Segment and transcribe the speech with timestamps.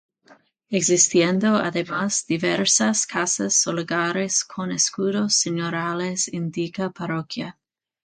[0.71, 7.59] Existiendo, además, diversas casas solariegas con escudos señoriales en dicha parroquia.